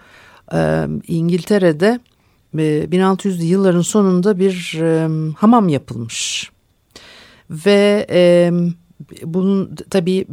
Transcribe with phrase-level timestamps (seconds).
[0.54, 2.00] Ee, İngiltere'de
[2.64, 6.52] 1600'lü yılların sonunda bir e, hamam yapılmış.
[7.50, 8.52] Ve e,
[9.24, 10.28] bunun tabii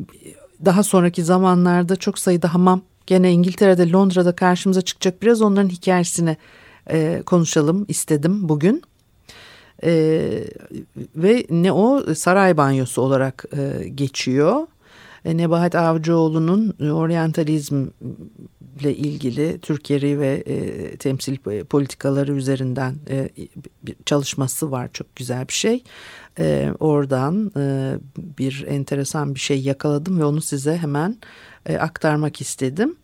[0.64, 5.22] daha sonraki zamanlarda çok sayıda hamam gene İngiltere'de Londra'da karşımıza çıkacak.
[5.22, 6.36] Biraz onların hikayesini
[6.90, 8.82] e, konuşalım istedim bugün.
[9.84, 9.90] E,
[11.16, 14.66] ve ne o saray banyosu olarak e, geçiyor.
[15.24, 17.86] E, Nebahat Avcıoğlu'nun oryantalizm
[18.80, 23.30] ile ilgili Türkiye'li ve e, temsil politikaları üzerinden e,
[24.06, 24.90] çalışması var.
[24.92, 25.84] Çok güzel bir şey.
[26.38, 31.16] E, oradan e, bir enteresan bir şey yakaladım ve onu size hemen
[31.66, 32.96] e, aktarmak istedim.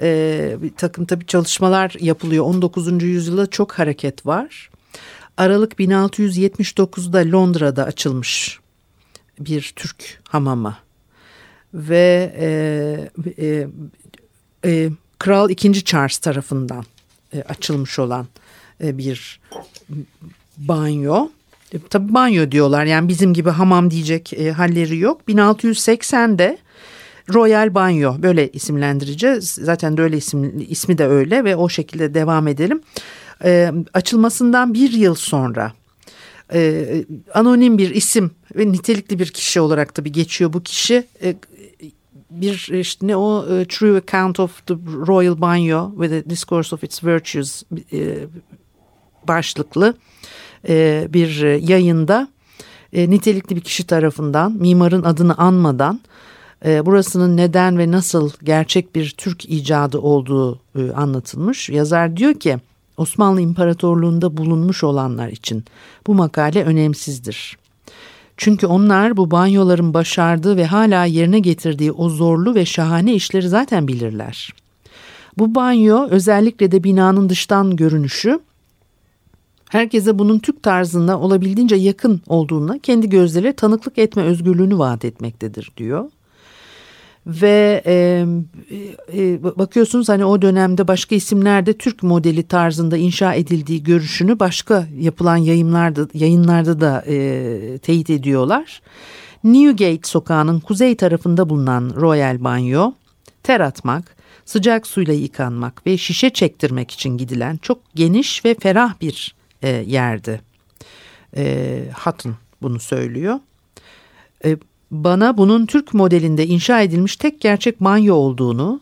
[0.00, 2.44] E, bir takım tabii çalışmalar yapılıyor.
[2.44, 3.02] 19.
[3.02, 4.70] yüzyılda çok hareket var.
[5.36, 8.60] Aralık 1679'da Londra'da açılmış
[9.40, 10.76] bir Türk hamamı
[11.74, 13.66] ve e, e,
[14.64, 15.84] e, Kral 2.
[15.84, 16.84] Charles tarafından
[17.34, 18.26] e, açılmış olan
[18.84, 19.40] e, bir
[20.56, 21.28] banyo.
[21.72, 25.20] E, tabii banyo diyorlar yani bizim gibi hamam diyecek e, halleri yok.
[25.28, 26.58] 1680'de
[27.34, 29.50] Royal Banyo böyle isimlendireceğiz.
[29.50, 32.80] Zaten de öyle isim, ismi de öyle ve o şekilde devam edelim.
[33.44, 35.72] E, açılmasından bir yıl sonra
[36.52, 36.84] e,
[37.34, 41.06] anonim bir isim ve nitelikli bir kişi olarak tabii geçiyor bu kişi.
[41.22, 41.34] E,
[42.30, 44.74] bir işte ne o uh, True Account of the
[45.06, 48.16] Royal Banyo ve The Discourse of Its Virtues e,
[49.28, 49.94] başlıklı
[50.68, 52.28] e, bir yayında
[52.92, 56.00] e, nitelikli bir kişi tarafından mimarın adını anmadan
[56.64, 61.68] e, burasının neden ve nasıl gerçek bir Türk icadı olduğu e, anlatılmış.
[61.68, 62.58] Yazar diyor ki
[62.96, 65.64] Osmanlı İmparatorluğu'nda bulunmuş olanlar için
[66.06, 67.59] bu makale önemsizdir.
[68.40, 73.88] Çünkü onlar bu banyoların başardığı ve hala yerine getirdiği o zorlu ve şahane işleri zaten
[73.88, 74.54] bilirler.
[75.38, 78.40] Bu banyo özellikle de binanın dıştan görünüşü
[79.68, 86.10] herkese bunun Türk tarzında olabildiğince yakın olduğuna kendi gözleriyle tanıklık etme özgürlüğünü vaat etmektedir diyor.
[87.26, 88.26] Ve e,
[89.14, 95.36] e, bakıyorsunuz hani o dönemde başka isimlerde Türk modeli tarzında inşa edildiği görüşünü başka yapılan
[95.36, 98.82] yayınlarda, yayınlarda da e, teyit ediyorlar.
[99.44, 102.92] Newgate sokağının kuzey tarafında bulunan Royal Banyo
[103.42, 109.34] ter atmak, sıcak suyla yıkanmak ve şişe çektirmek için gidilen çok geniş ve ferah bir
[109.62, 110.40] e, yerdi.
[111.36, 113.40] E, Hutton bunu söylüyor.
[114.44, 114.56] E,
[114.90, 118.80] bana bunun Türk modelinde inşa edilmiş tek gerçek banyo olduğunu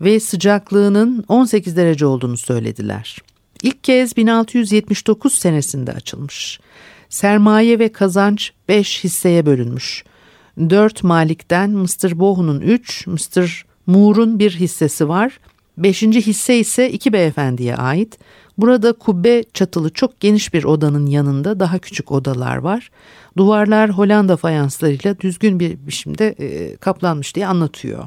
[0.00, 3.18] ve sıcaklığının 18 derece olduğunu söylediler.
[3.62, 6.60] İlk kez 1679 senesinde açılmış.
[7.08, 10.04] Sermaye ve kazanç 5 hisseye bölünmüş.
[10.58, 12.18] 4 malikten Mr.
[12.18, 13.64] Bohu'nun 3, Mr.
[13.86, 15.38] Moore'un bir hissesi var.
[15.78, 18.18] Beşinci hisse ise iki beyefendiye ait.
[18.58, 22.90] Burada kubbe çatılı çok geniş bir odanın yanında daha küçük odalar var.
[23.36, 28.04] Duvarlar Hollanda fayanslarıyla düzgün bir biçimde e, kaplanmış diye anlatıyor.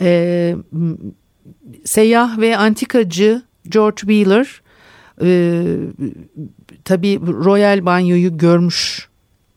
[0.00, 0.56] E,
[1.84, 4.62] seyyah ve antikacı George Wheeler
[5.22, 5.62] e,
[6.84, 9.08] tabii Royal Banyo'yu görmüş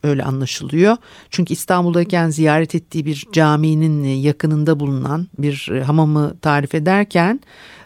[0.02, 0.96] öyle anlaşılıyor.
[1.30, 7.40] Çünkü İstanbul'dayken ziyaret ettiği bir caminin yakınında bulunan bir e, hamamı tarif ederken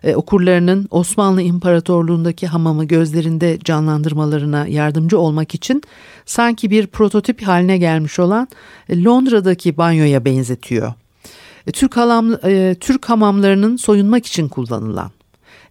[0.04, 5.82] e, okurlarının Osmanlı İmparatorluğundaki hamamı gözlerinde canlandırmalarına yardımcı olmak için
[6.26, 8.48] sanki bir prototip haline gelmiş olan
[8.88, 10.92] e, Londra'daki banyoya benzetiyor.
[11.72, 12.36] Türk, hamam,
[12.80, 15.10] Türk hamamlarının soyunmak için kullanılan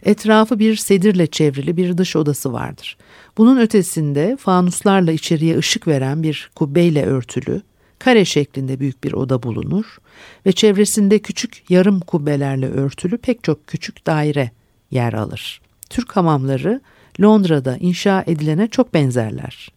[0.06, 2.98] Etrafı bir sedirle çevrili bir dış odası vardır.
[3.38, 7.62] Bunun ötesinde fanuslarla içeriye ışık veren bir kubbeyle örtülü,
[8.00, 9.98] kare şeklinde büyük bir oda bulunur
[10.46, 14.52] ve çevresinde küçük yarım kubbelerle örtülü pek çok küçük daire
[14.92, 15.62] yer alır.
[15.90, 16.82] Türk hamamları
[17.22, 19.70] Londra'da inşa edilene çok benzerler.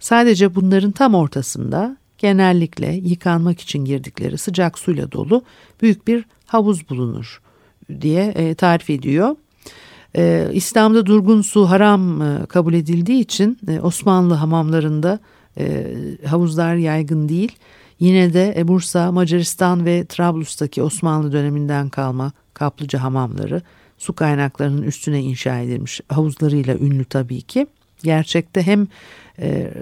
[0.00, 5.44] Sadece bunların tam ortasında genellikle yıkanmak için girdikleri sıcak suyla dolu
[5.82, 7.40] büyük bir havuz bulunur
[8.00, 9.36] diye e, tarif ediyor.
[10.16, 15.18] E, İslam'da durgun su haram e, kabul edildiği için e, Osmanlı hamamlarında
[15.58, 15.86] e,
[16.26, 17.52] havuzlar yaygın değil.
[18.00, 23.62] Yine de e, Bursa, Macaristan ve Trablus'taki Osmanlı döneminden kalma kaplıca hamamları
[23.98, 27.66] su kaynaklarının üstüne inşa edilmiş havuzlarıyla ünlü tabii ki.
[28.02, 28.86] Gerçekte hem
[29.38, 29.72] e,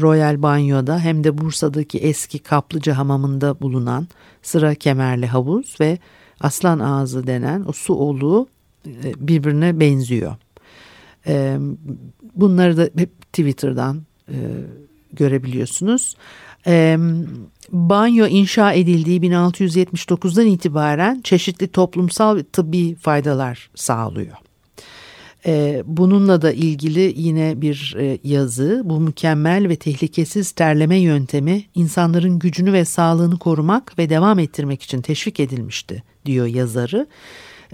[0.00, 4.08] Royal Banyo'da hem de Bursa'daki eski kaplıca hamamında bulunan
[4.42, 5.98] sıra kemerli havuz ve
[6.40, 8.46] aslan ağzı denen o su oluğu
[9.16, 10.36] birbirine benziyor.
[11.26, 11.58] E,
[12.34, 14.36] bunları da hep Twitter'dan e,
[15.12, 16.16] görebiliyorsunuz.
[17.72, 24.36] Banyo inşa edildiği 1679'dan itibaren çeşitli toplumsal ve tıbbi faydalar sağlıyor.
[25.84, 32.84] Bununla da ilgili yine bir yazı bu mükemmel ve tehlikesiz terleme yöntemi insanların gücünü ve
[32.84, 37.06] sağlığını korumak ve devam ettirmek için teşvik edilmişti diyor yazarı.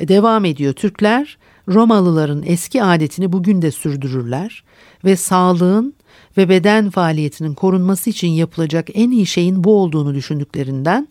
[0.01, 0.73] Devam ediyor.
[0.73, 1.39] Türkler
[1.69, 4.65] Romalıların eski adetini bugün de sürdürürler
[5.05, 5.95] ve sağlığın
[6.37, 11.09] ve beden faaliyetinin korunması için yapılacak en iyi şeyin bu olduğunu düşündüklerinden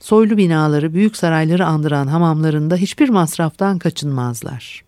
[0.00, 4.84] soylu binaları, büyük sarayları andıran hamamlarında hiçbir masraftan kaçınmazlar.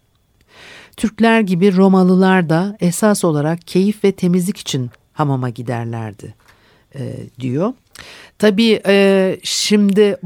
[0.97, 6.35] Türkler gibi Romalılar da esas olarak keyif ve temizlik için hamama giderlerdi
[6.94, 7.73] e, diyor.
[8.38, 10.17] Tabii e, şimdi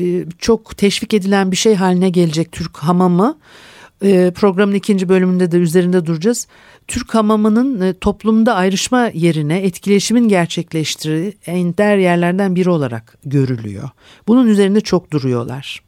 [0.00, 3.38] e, çok teşvik edilen bir şey haline gelecek Türk hamamı.
[4.02, 6.46] E, programın ikinci bölümünde de üzerinde duracağız.
[6.88, 13.90] Türk hamamının e, toplumda ayrışma yerine etkileşimin gerçekleştiği ender yerlerden biri olarak görülüyor.
[14.28, 15.82] Bunun üzerinde çok duruyorlar.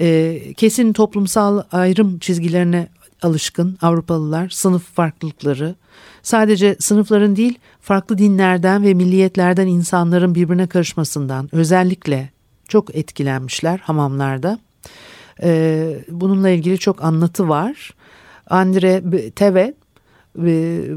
[0.00, 2.88] E, kesin toplumsal ayrım çizgilerine
[3.22, 5.74] alışkın Avrupalılar sınıf farklılıkları
[6.24, 12.30] sadece sınıfların değil farklı dinlerden ve milliyetlerden insanların birbirine karışmasından özellikle
[12.68, 14.58] çok etkilenmişler hamamlarda.
[15.42, 17.90] Ee, bununla ilgili çok anlatı var.
[18.50, 19.74] Andre Tevet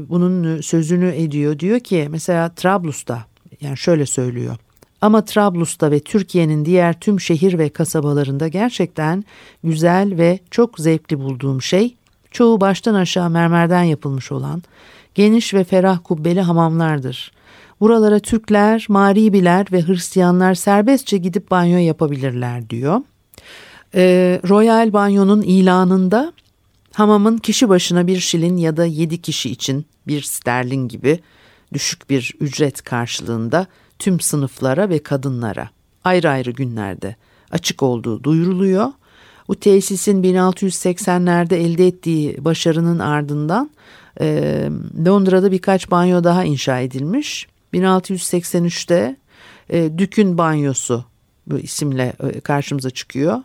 [0.08, 1.58] bunun sözünü ediyor.
[1.58, 3.24] Diyor ki mesela Trablus'ta
[3.60, 4.56] yani şöyle söylüyor.
[5.00, 9.24] Ama Trablus'ta ve Türkiye'nin diğer tüm şehir ve kasabalarında gerçekten
[9.64, 11.96] güzel ve çok zevkli bulduğum şey
[12.30, 14.62] çoğu baştan aşağı mermerden yapılmış olan
[15.18, 17.32] geniş ve ferah kubbeli hamamlardır.
[17.80, 23.00] Buralara Türkler, Maribiler ve Hristiyanlar serbestçe gidip banyo yapabilirler diyor.
[23.94, 26.32] Ee, Royal Banyo'nun ilanında
[26.92, 31.20] hamamın kişi başına bir şilin ya da yedi kişi için bir sterlin gibi
[31.72, 33.66] düşük bir ücret karşılığında
[33.98, 35.70] tüm sınıflara ve kadınlara
[36.04, 37.16] ayrı ayrı günlerde
[37.50, 38.86] açık olduğu duyuruluyor.
[39.48, 43.70] Bu tesisin 1680'lerde elde ettiği başarının ardından
[44.20, 44.70] e,
[45.06, 47.46] Londra'da birkaç banyo daha inşa edilmiş.
[47.74, 49.16] 1683'te
[49.70, 51.04] e, Dük'ün banyosu
[51.46, 52.12] bu isimle
[52.44, 53.42] karşımıza çıkıyor.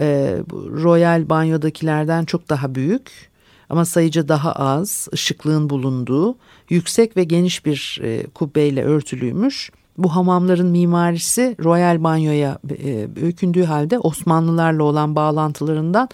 [0.00, 3.30] E, Royal banyodakilerden çok daha büyük
[3.70, 6.36] ama sayıca daha az, ışıklığın bulunduğu
[6.70, 9.70] yüksek ve geniş bir e, kubbeyle örtülüymüş.
[9.98, 16.08] Bu hamamların mimarisi Royal Banyo'ya e, öykündüğü halde Osmanlılarla olan bağlantılarından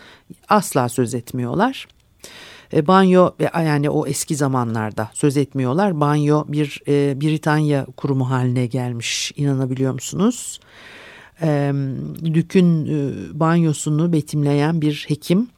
[0.49, 1.87] asla söz etmiyorlar.
[2.73, 6.01] E, banyo yani o eski zamanlarda söz etmiyorlar.
[6.01, 10.61] Banyo bir e, Britanya kurumu haline gelmiş inanabiliyor musunuz?
[11.43, 11.73] E,
[12.25, 15.49] Dük'ün e, banyosunu betimleyen bir hekim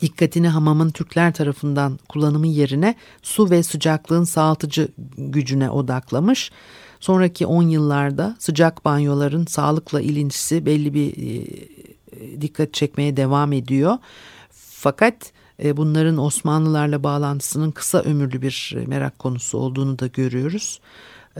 [0.00, 6.50] dikkatini hamamın Türkler tarafından kullanımı yerine su ve sıcaklığın sağaltıcı gücüne odaklamış.
[7.02, 13.98] Sonraki 10 yıllarda sıcak banyoların sağlıkla ilintisi belli bir e, dikkat çekmeye devam ediyor.
[14.50, 15.32] Fakat
[15.64, 20.80] e, bunların Osmanlılarla bağlantısının kısa ömürlü bir e, merak konusu olduğunu da görüyoruz.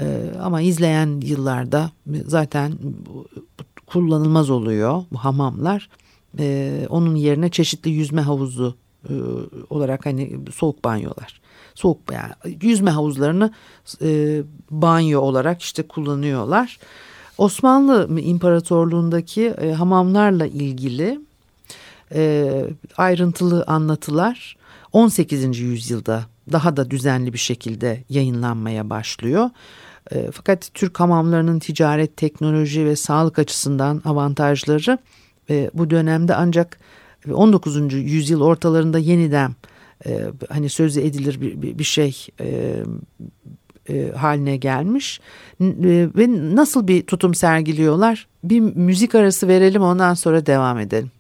[0.01, 1.91] E, ama izleyen yıllarda
[2.27, 2.73] zaten
[3.87, 5.89] kullanılmaz oluyor bu hamamlar.
[6.89, 8.77] Onun yerine çeşitli yüzme havuzu
[9.71, 11.42] olarak hani soğuk banyolar.
[11.75, 13.53] Soğuk yani yüzme havuzlarını
[14.71, 16.79] banyo olarak işte kullanıyorlar.
[17.39, 21.21] Osmanlı İmparatorluğundaki hamamlarla ilgili
[22.15, 22.65] e,
[22.97, 24.57] ayrıntılı anlatılar
[24.93, 25.59] 18.
[25.59, 29.51] yüzyılda daha da düzenli bir şekilde yayınlanmaya başlıyor.
[30.13, 34.99] E, fakat Türk hamamlarının ticaret, teknoloji ve sağlık açısından avantajları
[35.51, 36.79] e, bu dönemde ancak
[37.33, 37.93] 19.
[37.93, 39.55] yüzyıl ortalarında yeniden
[40.07, 42.77] e, hani sözü edilir bir, bir, bir şey e,
[43.89, 45.21] e, haline gelmiş
[45.61, 48.29] e, ve nasıl bir tutum sergiliyorlar?
[48.45, 51.11] Bir müzik arası verelim ondan sonra devam edelim.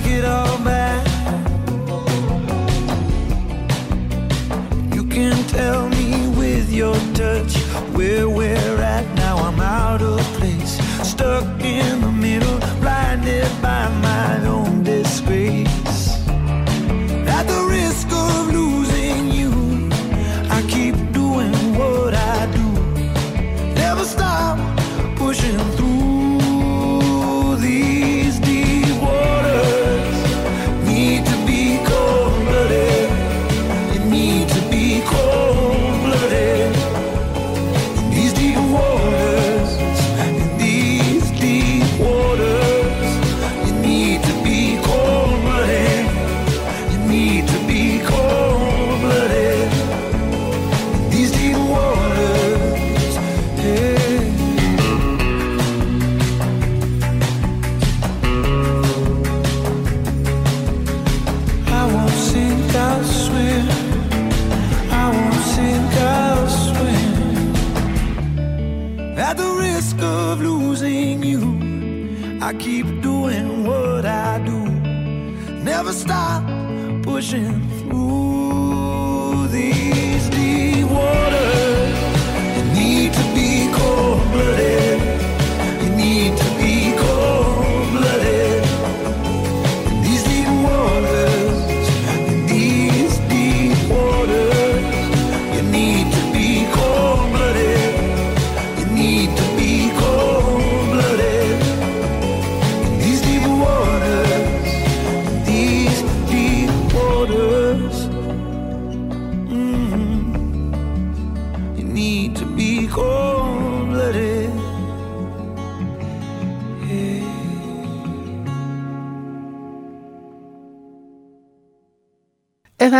[0.00, 1.06] Take it all back?
[4.94, 7.56] You can tell me with your touch
[7.94, 9.36] where we're at now.
[9.38, 14.09] I'm out of place, stuck in the middle, blinded by my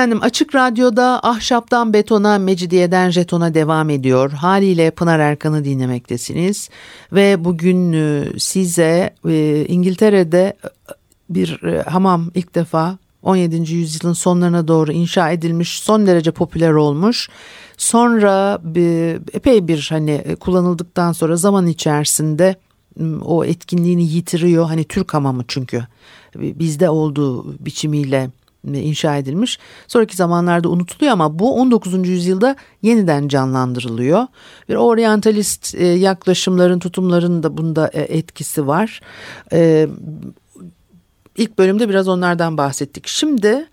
[0.00, 4.30] Efendim Açık Radyo'da Ahşaptan Betona, Mecidiyeden Jeton'a devam ediyor.
[4.30, 6.70] Haliyle Pınar Erkan'ı dinlemektesiniz.
[7.12, 10.68] Ve bugün e, size e, İngiltere'de e,
[11.30, 13.74] bir hamam ilk defa 17.
[13.74, 17.28] yüzyılın sonlarına doğru inşa edilmiş, son derece popüler olmuş.
[17.76, 18.60] Sonra
[19.32, 22.56] epey bir hani kullanıldıktan sonra zaman içerisinde
[23.22, 24.66] o etkinliğini yitiriyor.
[24.66, 25.86] Hani Türk hamamı çünkü
[26.36, 28.30] bizde olduğu biçimiyle
[28.64, 29.58] inşa edilmiş.
[29.88, 32.08] Sonraki zamanlarda unutuluyor ama bu 19.
[32.08, 34.26] yüzyılda yeniden canlandırılıyor.
[34.68, 39.00] Bir oryantalist e, yaklaşımların, tutumların da bunda e, etkisi var.
[39.52, 39.88] E,
[41.36, 43.06] İlk bölümde biraz onlardan bahsettik.
[43.08, 43.66] Şimdi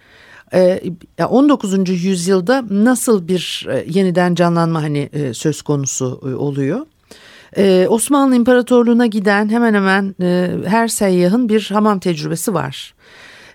[0.54, 0.82] e,
[1.30, 1.90] 19.
[2.04, 6.86] yüzyılda nasıl bir e, yeniden canlanma hani e, söz konusu e, oluyor?
[7.88, 12.94] Osmanlı İmparatorluğu'na giden hemen hemen e, her seyyahın bir hamam tecrübesi var.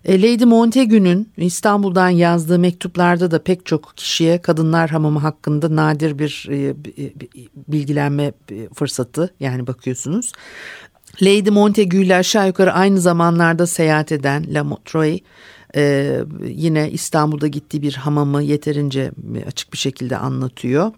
[0.05, 6.49] E, Lady Montagu'nun İstanbul'dan yazdığı mektuplarda da pek çok kişiye kadınlar hamamı hakkında nadir bir
[6.51, 6.75] e,
[7.69, 8.33] bilgilenme
[8.75, 10.33] fırsatı yani bakıyorsunuz.
[11.23, 14.79] Lady Montagu ile aşağı yukarı aynı zamanlarda seyahat eden La
[15.77, 19.13] e, yine İstanbul'da gittiği bir hamamı yeterince
[19.47, 20.93] açık bir şekilde anlatıyor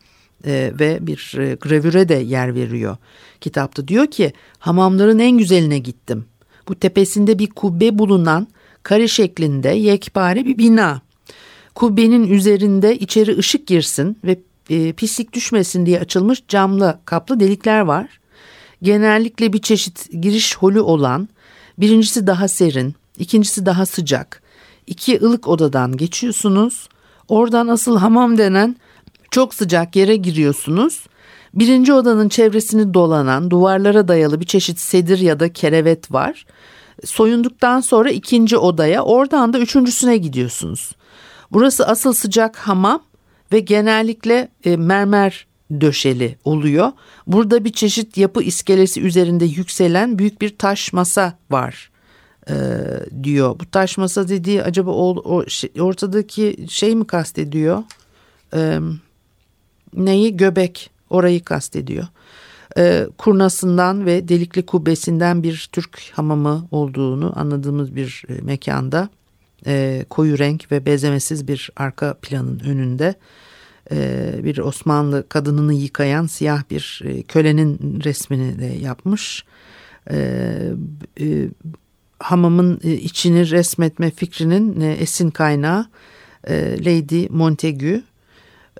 [0.46, 2.96] e, ve bir e, gravüre de yer veriyor
[3.40, 3.88] kitapta.
[3.88, 6.24] Diyor ki hamamların en güzeline gittim.
[6.68, 8.48] Bu tepesinde bir kubbe bulunan
[8.84, 11.00] kare şeklinde yekpare bir bina.
[11.74, 14.38] Kubbenin üzerinde içeri ışık girsin ve
[14.70, 18.20] e, pislik düşmesin diye açılmış camlı kaplı delikler var.
[18.82, 21.28] genellikle bir çeşit giriş holü olan,
[21.78, 24.42] birincisi daha serin, ikincisi daha sıcak.
[24.86, 26.88] İki ılık odadan geçiyorsunuz.
[27.28, 28.76] Oradan asıl hamam denen
[29.30, 31.06] çok sıcak yere giriyorsunuz.
[31.54, 36.46] Birinci odanın çevresini dolanan duvarlara dayalı bir çeşit sedir ya da kerevet var.
[37.04, 40.92] Soyunduktan sonra ikinci odaya oradan da üçüncüsüne gidiyorsunuz.
[41.52, 43.02] Burası asıl sıcak hamam
[43.52, 45.46] ve genellikle e, mermer
[45.80, 46.92] döşeli oluyor.
[47.26, 51.90] Burada bir çeşit yapı iskelesi üzerinde yükselen büyük bir taş masa var
[52.50, 52.54] e,
[53.22, 53.60] diyor.
[53.60, 57.82] Bu taş masa dediği acaba o, o şey, ortadaki şey mi kastediyor?
[58.54, 58.78] E,
[59.94, 60.36] neyi?
[60.36, 60.90] Göbek.
[61.10, 62.06] Orayı kastediyor.
[62.78, 69.08] E, kurnasından ve delikli kubbesinden bir Türk hamamı olduğunu anladığımız bir e, mekanda
[69.66, 73.14] e, koyu renk ve bezemesiz bir arka planın önünde
[73.90, 79.44] e, bir Osmanlı kadınını yıkayan siyah bir e, kölenin resmini de yapmış.
[80.10, 80.16] E,
[81.20, 81.48] e,
[82.18, 85.86] hamamın e, içini resmetme fikrinin e, esin kaynağı
[86.48, 88.02] e, Lady Montagu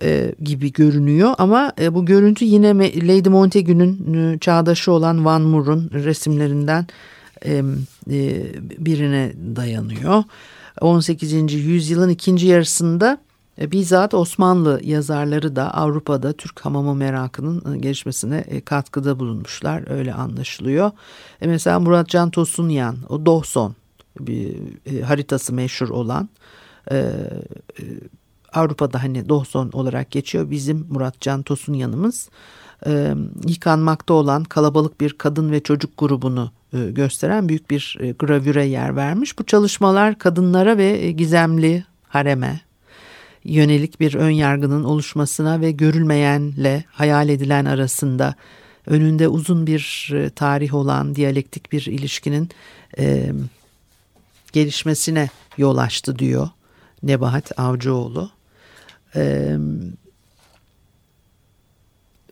[0.02, 2.68] e, gibi görünüyor ama e, bu görüntü yine
[3.08, 6.86] Lady Montagu'nun e, çağdaşı olan Van Moore'un resimlerinden
[8.78, 10.24] birine dayanıyor.
[10.80, 11.52] 18.
[11.52, 13.18] yüzyılın ikinci yarısında
[13.60, 19.90] e, bizzat Osmanlı yazarları da Avrupa'da Türk hamamı merakının gelişmesine katkıda bulunmuşlar.
[19.90, 20.90] Öyle anlaşılıyor.
[21.40, 23.74] E mesela Murat Can Tosunyan, o Dohson
[24.20, 24.56] bir
[25.02, 26.28] haritası meşhur olan
[28.54, 30.50] Avrupa'da hani Dohson olarak geçiyor.
[30.50, 32.28] Bizim Murat Can Tosunyan'ımız
[32.86, 33.14] e,
[33.48, 38.96] yıkanmakta olan kalabalık bir kadın ve çocuk grubunu e, gösteren büyük bir e, gravüre yer
[38.96, 39.38] vermiş.
[39.38, 42.60] Bu çalışmalar kadınlara ve e, gizemli hareme
[43.44, 48.34] yönelik bir ön yargının oluşmasına ve görülmeyenle hayal edilen arasında
[48.86, 52.48] önünde uzun bir tarih olan diyalektik bir ilişkinin
[52.98, 53.32] e,
[54.52, 56.48] gelişmesine yol açtı diyor
[57.02, 58.30] Nebahat Avcıoğlu.
[59.16, 59.56] E,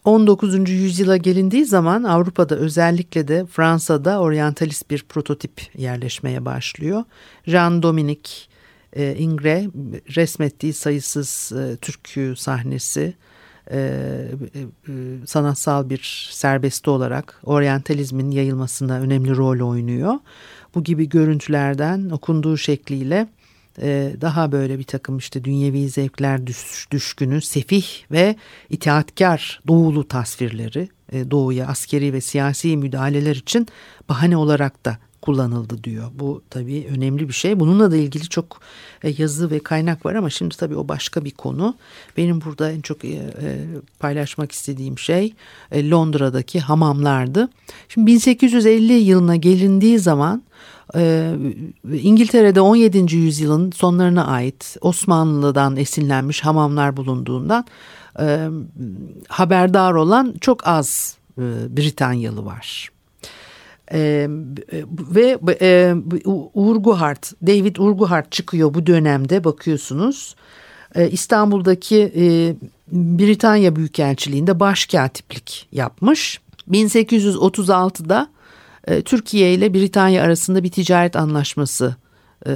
[0.04, 0.70] 19.
[0.70, 7.04] yüzyıla gelindiği zaman Avrupa'da özellikle de Fransa'da oryantalist bir prototip yerleşmeye başlıyor.
[7.46, 8.32] Jean Dominique
[8.96, 9.66] Ingres
[10.16, 13.14] resmettiği sayısız e, türkü sahnesi
[15.26, 20.14] sanatsal bir serbesti olarak oryantalizmin yayılmasında önemli rol oynuyor.
[20.74, 23.28] Bu gibi görüntülerden okunduğu şekliyle
[24.20, 28.36] daha böyle bir takım işte dünyevi zevkler düş, düşkünü, sefih ve
[28.70, 33.66] itaatkar doğulu tasvirleri e, doğuya askeri ve siyasi müdahaleler için
[34.08, 36.10] bahane olarak da kullanıldı diyor.
[36.14, 37.60] Bu tabii önemli bir şey.
[37.60, 38.60] Bununla da ilgili çok
[39.02, 41.76] e, yazı ve kaynak var ama şimdi tabii o başka bir konu.
[42.16, 42.98] Benim burada en çok
[43.98, 45.34] paylaşmak istediğim şey
[45.74, 47.48] Londra'daki hamamlardı.
[47.88, 50.42] Şimdi 1850 yılına gelindiği zaman
[51.92, 53.16] İngiltere'de 17.
[53.16, 57.64] yüzyılın sonlarına ait Osmanlı'dan esinlenmiş hamamlar bulunduğundan
[58.20, 58.48] e,
[59.28, 61.42] haberdar olan çok az e,
[61.76, 62.90] Britanyalı var.
[63.92, 64.26] Ee,
[64.90, 65.94] ve e,
[66.54, 70.36] Urguhart, David Urguhart çıkıyor bu dönemde bakıyorsunuz.
[70.94, 72.54] Ee, İstanbul'daki e,
[72.92, 76.40] Britanya Büyükelçiliğinde başkatiplik yapmış.
[76.70, 78.28] 1836'da
[78.86, 81.96] e, Türkiye ile Britanya arasında bir ticaret anlaşması
[82.46, 82.52] e,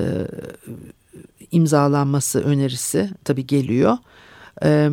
[1.50, 3.96] imzalanması önerisi tabi geliyor.
[4.62, 4.88] E,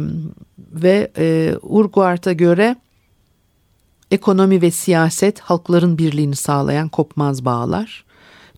[0.60, 2.75] ve e, Urquhart'a göre
[4.13, 8.06] ekonomi ve siyaset halkların birliğini sağlayan kopmaz bağlar.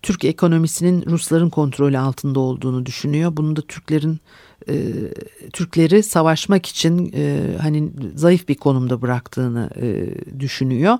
[0.02, 3.36] Türk ekonomisinin Rusların kontrolü altında olduğunu düşünüyor.
[3.36, 4.20] Bunu da Türklerin
[4.68, 4.74] e,
[5.52, 10.98] Türkleri savaşmak için e, hani zayıf bir konumda bıraktığını e, düşünüyor.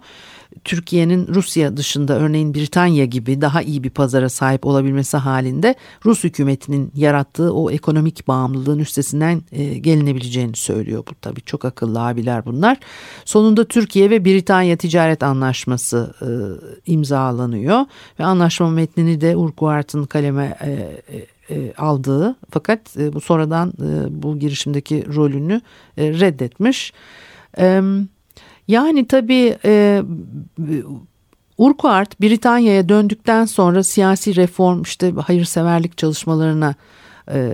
[0.64, 6.92] Türkiye'nin Rusya dışında örneğin Britanya gibi daha iyi bir pazara sahip olabilmesi halinde Rus hükümetinin
[6.94, 11.04] yarattığı o ekonomik bağımlılığın üstesinden e, gelinebileceğini söylüyor.
[11.10, 12.78] Bu tabii çok akıllı abiler bunlar.
[13.24, 16.28] Sonunda Türkiye ve Britanya ticaret anlaşması e,
[16.92, 17.84] imzalanıyor
[18.20, 20.70] ve anlaşma metnini de Urquhart'ın kaleme e,
[21.16, 25.60] e, e, aldığı fakat e, bu sonradan e, bu girişimdeki rolünü
[25.98, 26.92] reddetmiş.
[28.68, 29.56] Yani tabii
[31.58, 36.74] Urquhart Britanya'ya döndükten sonra siyasi reform işte hayırseverlik çalışmalarına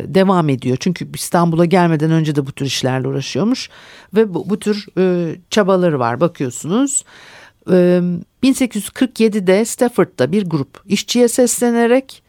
[0.05, 0.77] devam ediyor.
[0.81, 3.71] Çünkü İstanbul'a gelmeden önce de bu tür işlerle uğraşıyormuş
[4.15, 4.87] ve bu, bu tür
[5.51, 7.05] çabaları var bakıyorsunuz.
[7.71, 8.03] E,
[8.43, 12.23] 1847'de Stafford'da bir grup işçiye seslenerek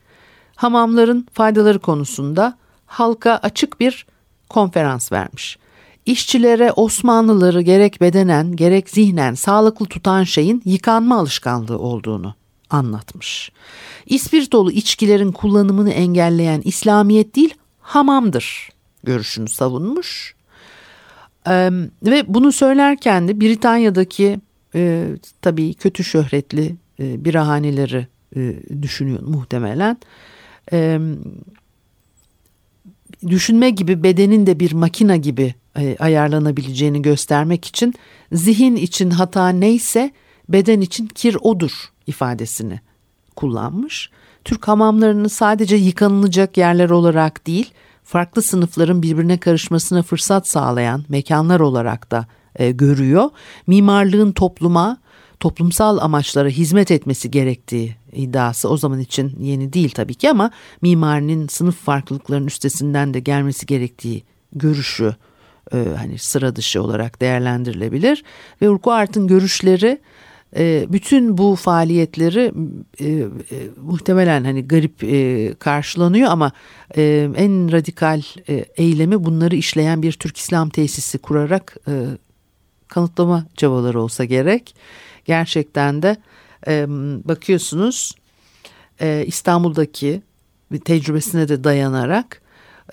[0.55, 4.05] hamamların faydaları konusunda halka açık bir
[4.49, 5.57] konferans vermiş.
[6.05, 12.35] işçilere Osmanlıları gerek bedenen gerek zihnen sağlıklı tutan şeyin yıkanma alışkanlığı olduğunu
[12.69, 13.51] anlatmış.
[14.05, 18.69] İspirtolu içkilerin kullanımını engelleyen İslamiyet değil hamamdır
[19.03, 20.35] görüşünü savunmuş.
[21.47, 21.69] Ee,
[22.03, 24.39] ve bunu söylerken de Britanya'daki
[24.75, 25.07] e,
[25.41, 29.97] tabii kötü şöhretli e, birahaneleri e, düşünüyor muhtemelen.
[30.71, 30.99] E,
[33.27, 37.93] düşünme gibi bedenin de bir makina gibi e, ayarlanabileceğini göstermek için
[38.31, 40.11] zihin için hata neyse
[40.49, 41.71] beden için kir odur
[42.07, 42.79] ifadesini
[43.35, 44.09] kullanmış.
[44.45, 47.71] Türk hamamlarını sadece yıkanılacak yerler olarak değil,
[48.03, 53.29] farklı sınıfların birbirine karışmasına fırsat sağlayan mekanlar olarak da e, görüyor.
[53.67, 54.97] Mimarlığın topluma,
[55.39, 61.47] toplumsal amaçlara hizmet etmesi gerektiği iddiası o zaman için yeni değil tabii ki ama mimarinin
[61.47, 65.15] sınıf farklılıklarının üstesinden de gelmesi gerektiği görüşü
[65.73, 68.23] e, hani sıra dışı olarak değerlendirilebilir
[68.61, 69.99] ve Urquhart'ın görüşleri
[70.57, 72.51] e, bütün bu faaliyetleri
[72.99, 73.27] e, e,
[73.81, 76.51] muhtemelen hani garip e, karşılanıyor ama
[76.97, 81.93] e, en radikal e, eylemi bunları işleyen bir Türk İslam tesisi kurarak e,
[82.87, 84.75] kanıtlama çabaları olsa gerek.
[85.25, 86.17] Gerçekten de
[87.25, 88.15] bakıyorsunuz
[89.01, 90.21] e, İstanbul'daki
[90.85, 92.41] tecrübesine de dayanarak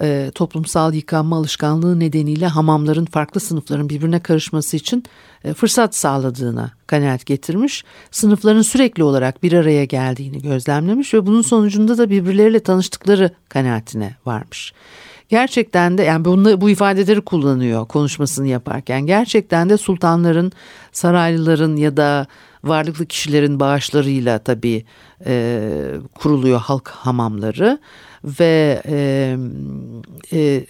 [0.00, 5.04] e, toplumsal yıkanma alışkanlığı nedeniyle hamamların farklı sınıfların birbirine karışması için
[5.44, 7.85] e, fırsat sağladığına kanaat getirmiş.
[8.11, 14.72] Sınıfların sürekli olarak bir araya geldiğini gözlemlemiş ve bunun sonucunda da birbirleriyle tanıştıkları kanaatine varmış.
[15.31, 19.07] Gerçekten de yani bunu, bu ifadeleri kullanıyor konuşmasını yaparken.
[19.07, 20.53] Gerçekten de sultanların,
[20.93, 22.27] saraylıların ya da
[22.64, 24.85] varlıklı kişilerin bağışlarıyla tabii
[25.27, 25.62] e,
[26.14, 27.79] kuruluyor halk hamamları
[28.25, 29.37] ve e,
[30.33, 30.66] e,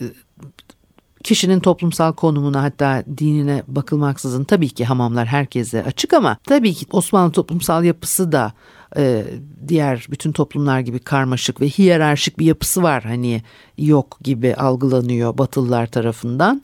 [1.24, 7.32] kişinin toplumsal konumuna hatta dinine bakılmaksızın tabii ki hamamlar herkese açık ama tabii ki Osmanlı
[7.32, 8.52] toplumsal yapısı da
[8.96, 9.24] e,
[9.68, 13.42] diğer bütün toplumlar gibi karmaşık ve hiyerarşik bir yapısı var hani
[13.78, 16.62] yok gibi algılanıyor Batılılar tarafından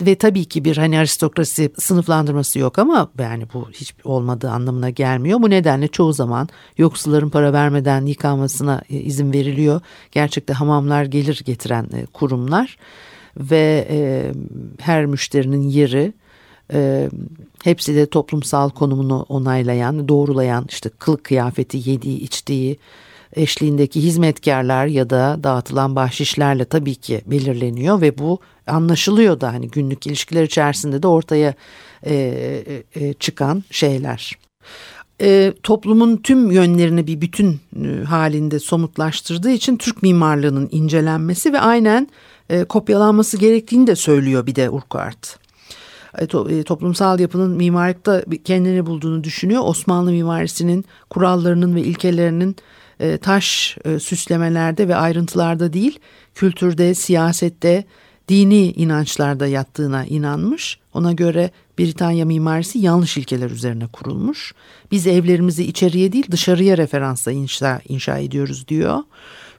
[0.00, 5.42] ve tabii ki bir hani aristokrasi sınıflandırması yok ama yani bu hiç olmadığı anlamına gelmiyor.
[5.42, 9.80] Bu nedenle çoğu zaman yoksulların para vermeden yıkanmasına e, izin veriliyor.
[10.12, 12.76] Gerçekte hamamlar gelir getiren e, kurumlar
[13.36, 14.32] ve e,
[14.80, 16.12] her müşterinin yeri
[16.72, 17.08] e,
[17.64, 22.78] hepsi de toplumsal konumunu onaylayan, doğrulayan işte kılık kıyafeti, yediği, içtiği,
[23.36, 30.06] eşliğindeki hizmetkarlar ya da dağıtılan bahşişlerle tabii ki belirleniyor ve bu anlaşılıyor da hani günlük
[30.06, 31.54] ilişkiler içerisinde de ortaya
[32.06, 32.14] e,
[32.94, 34.32] e, çıkan şeyler.
[35.20, 42.08] E, toplumun tüm yönlerini bir bütün e, halinde somutlaştırdığı için Türk mimarlığının incelenmesi ve aynen
[42.50, 45.45] e, kopyalanması gerektiğini de söylüyor bir de Urquhart.
[46.18, 49.62] E, e, toplumsal yapının mimarlıkta kendini bulduğunu düşünüyor.
[49.64, 52.56] Osmanlı mimarisinin kurallarının ve ilkelerinin
[53.00, 55.98] e, taş süslemelerde ve ayrıntılarda değil,
[56.34, 57.84] kültürde, siyasette,
[58.28, 60.78] dini inançlarda yattığına inanmış.
[60.94, 64.54] Ona göre Britanya mimarisi yanlış ilkeler üzerine kurulmuş.
[64.90, 68.98] Biz evlerimizi içeriye değil dışarıya referansla inşa, inşa ediyoruz diyor.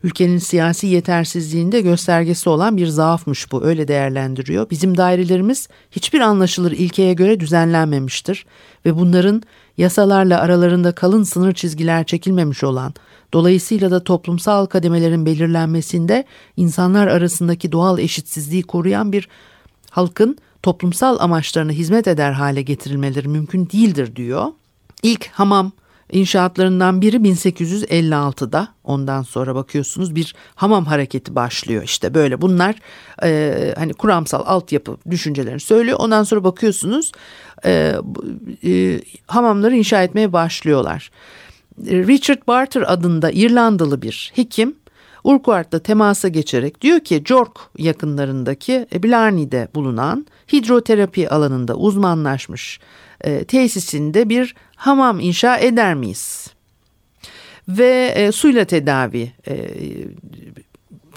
[0.08, 4.70] Ülkenin siyasi yetersizliğinde göstergesi olan bir zaafmış bu öyle değerlendiriyor.
[4.70, 8.46] Bizim dairelerimiz hiçbir anlaşılır ilkeye göre düzenlenmemiştir
[8.86, 9.44] ve bunların
[9.78, 12.94] yasalarla aralarında kalın sınır çizgiler çekilmemiş olan
[13.34, 16.26] Dolayısıyla da toplumsal kademelerin belirlenmesinde
[16.58, 19.30] insanlar arasındaki doğal eşitsizliği koruyan bir
[19.90, 24.46] halkın toplumsal amaçlarına hizmet eder hale getirilmeleri mümkün değildir diyor.
[25.04, 25.72] İlk hamam
[26.12, 32.42] inşaatlarından biri 1856'da ondan sonra bakıyorsunuz bir hamam hareketi başlıyor işte böyle.
[32.42, 32.76] Bunlar
[33.24, 35.98] e, hani kuramsal altyapı düşüncelerini söylüyor.
[36.02, 37.12] Ondan sonra bakıyorsunuz
[37.66, 37.96] e,
[38.66, 41.12] e, hamamları inşa etmeye başlıyorlar.
[41.86, 44.76] Richard Barter adında İrlandalı bir hekim
[45.24, 52.80] Urquhart'la temasa geçerek diyor ki York yakınlarındaki Blarney'de bulunan hidroterapi alanında uzmanlaşmış
[53.22, 56.48] e, tesisinde bir hamam inşa eder miyiz?
[57.68, 59.56] Ve e, suyla tedavi e,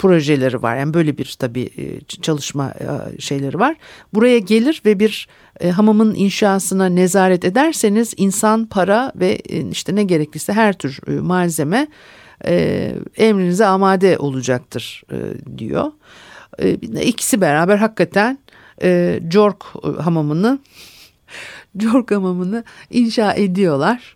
[0.01, 0.77] projeleri var.
[0.77, 3.75] Yani böyle bir tabii e, çalışma e, şeyleri var.
[4.13, 5.27] Buraya gelir ve bir
[5.59, 9.37] e, hamamın inşasına nezaret ederseniz insan, para ve
[9.71, 11.87] işte ne gerekliyse her tür malzeme
[13.17, 15.03] emrinize amade olacaktır
[15.57, 15.91] diyor.
[17.01, 18.37] İkisi beraber hakikaten
[19.31, 19.63] Jork
[19.99, 20.59] hamamını
[21.79, 24.15] Jork hamamını inşa ediyorlar.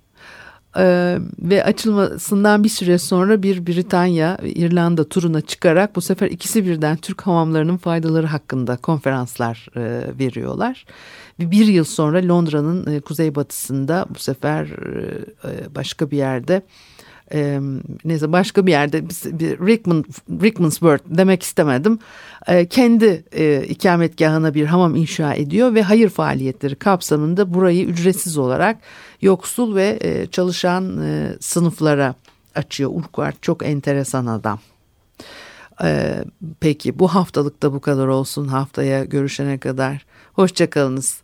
[0.78, 6.98] Ee, ve açılmasından bir süre sonra bir Britanya İrlanda turuna çıkarak bu sefer ikisi birden
[6.98, 10.86] Türk hamamlarının faydaları hakkında konferanslar e, veriyorlar.
[11.40, 16.62] Ve bir yıl sonra Londra'nın e, kuzeybatısında bu sefer e, e başka bir yerde
[17.34, 17.60] e,
[18.06, 22.00] neyse başka bir yerde bir Rickman, Rickmansworth demek istemedim.
[22.48, 28.78] E, kendi e, ikametgahına bir hamam inşa ediyor ve hayır faaliyetleri kapsamında burayı ücretsiz olarak
[29.22, 32.16] yoksul ve e, çalışan e, sınıflara
[32.56, 32.92] açıyor.
[32.94, 34.60] Urquhart çok enteresan adam.
[35.84, 36.24] Ee,
[36.60, 38.48] peki bu haftalık da bu kadar olsun.
[38.48, 40.06] Haftaya görüşene kadar.
[40.34, 41.24] Hoşçakalınız.